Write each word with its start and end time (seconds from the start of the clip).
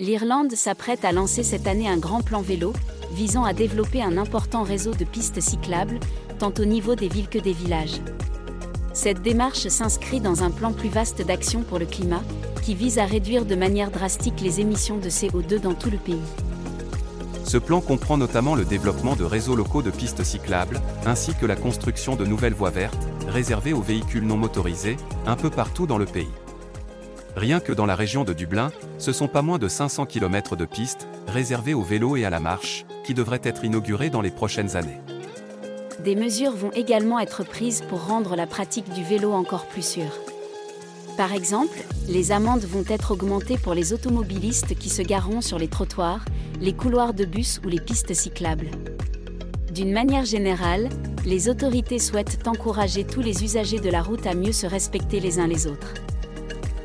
L'Irlande 0.00 0.50
s'apprête 0.56 1.04
à 1.04 1.12
lancer 1.12 1.44
cette 1.44 1.68
année 1.68 1.86
un 1.86 1.98
grand 1.98 2.20
plan 2.20 2.42
vélo, 2.42 2.72
visant 3.12 3.44
à 3.44 3.52
développer 3.52 4.02
un 4.02 4.18
important 4.18 4.64
réseau 4.64 4.90
de 4.92 5.04
pistes 5.04 5.40
cyclables, 5.40 6.00
tant 6.40 6.52
au 6.58 6.64
niveau 6.64 6.96
des 6.96 7.06
villes 7.06 7.28
que 7.28 7.38
des 7.38 7.52
villages. 7.52 8.00
Cette 8.92 9.22
démarche 9.22 9.68
s'inscrit 9.68 10.20
dans 10.20 10.42
un 10.42 10.50
plan 10.50 10.72
plus 10.72 10.88
vaste 10.88 11.24
d'action 11.24 11.62
pour 11.62 11.78
le 11.78 11.86
climat, 11.86 12.24
qui 12.64 12.74
vise 12.74 12.98
à 12.98 13.04
réduire 13.04 13.44
de 13.44 13.54
manière 13.54 13.92
drastique 13.92 14.40
les 14.40 14.60
émissions 14.60 14.96
de 14.96 15.08
CO2 15.08 15.60
dans 15.60 15.74
tout 15.74 15.92
le 15.92 15.98
pays. 15.98 16.18
Ce 17.44 17.56
plan 17.56 17.80
comprend 17.80 18.16
notamment 18.16 18.56
le 18.56 18.64
développement 18.64 19.14
de 19.14 19.22
réseaux 19.22 19.54
locaux 19.54 19.82
de 19.82 19.92
pistes 19.92 20.24
cyclables, 20.24 20.80
ainsi 21.06 21.36
que 21.36 21.46
la 21.46 21.54
construction 21.54 22.16
de 22.16 22.24
nouvelles 22.24 22.52
voies 22.52 22.70
vertes, 22.70 23.06
réservées 23.28 23.74
aux 23.74 23.80
véhicules 23.80 24.26
non 24.26 24.38
motorisés, 24.38 24.96
un 25.24 25.36
peu 25.36 25.50
partout 25.50 25.86
dans 25.86 25.98
le 25.98 26.06
pays. 26.06 26.32
Rien 27.36 27.58
que 27.58 27.72
dans 27.72 27.86
la 27.86 27.96
région 27.96 28.22
de 28.22 28.32
Dublin, 28.32 28.70
ce 28.98 29.12
sont 29.12 29.26
pas 29.26 29.42
moins 29.42 29.58
de 29.58 29.66
500 29.66 30.06
km 30.06 30.54
de 30.54 30.64
pistes, 30.64 31.08
réservées 31.26 31.74
au 31.74 31.82
vélo 31.82 32.16
et 32.16 32.24
à 32.24 32.30
la 32.30 32.38
marche, 32.38 32.86
qui 33.04 33.12
devraient 33.12 33.40
être 33.42 33.64
inaugurées 33.64 34.10
dans 34.10 34.20
les 34.20 34.30
prochaines 34.30 34.76
années. 34.76 35.00
Des 36.04 36.14
mesures 36.14 36.54
vont 36.54 36.70
également 36.72 37.18
être 37.18 37.44
prises 37.44 37.82
pour 37.88 38.06
rendre 38.06 38.36
la 38.36 38.46
pratique 38.46 38.92
du 38.92 39.02
vélo 39.02 39.32
encore 39.32 39.66
plus 39.66 39.84
sûre. 39.84 40.20
Par 41.16 41.32
exemple, 41.32 41.78
les 42.08 42.30
amendes 42.30 42.64
vont 42.64 42.84
être 42.88 43.10
augmentées 43.10 43.58
pour 43.58 43.74
les 43.74 43.92
automobilistes 43.92 44.76
qui 44.76 44.88
se 44.88 45.02
gareront 45.02 45.40
sur 45.40 45.58
les 45.58 45.68
trottoirs, 45.68 46.24
les 46.60 46.72
couloirs 46.72 47.14
de 47.14 47.24
bus 47.24 47.60
ou 47.64 47.68
les 47.68 47.80
pistes 47.80 48.14
cyclables. 48.14 48.70
D'une 49.72 49.92
manière 49.92 50.24
générale, 50.24 50.88
les 51.24 51.48
autorités 51.48 51.98
souhaitent 51.98 52.46
encourager 52.46 53.04
tous 53.04 53.22
les 53.22 53.42
usagers 53.42 53.80
de 53.80 53.90
la 53.90 54.02
route 54.02 54.26
à 54.26 54.34
mieux 54.34 54.52
se 54.52 54.66
respecter 54.66 55.18
les 55.18 55.40
uns 55.40 55.48
les 55.48 55.66
autres. 55.66 55.94